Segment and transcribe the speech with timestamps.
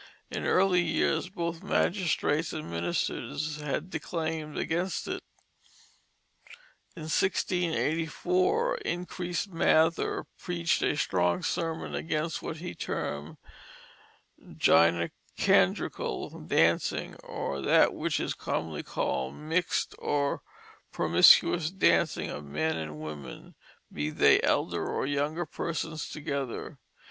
[0.31, 5.21] In early years both magistrates and ministers had declaimed against it.
[6.95, 13.37] In 1684 Increase Mather preached a strong sermon against what he termed
[14.43, 20.41] "Gynecandrical Dancing or that which is commonly called Mixt or
[20.91, 23.53] Promiscuous Dancing of Men and Women,
[23.93, 26.79] be they elder or younger Persons together."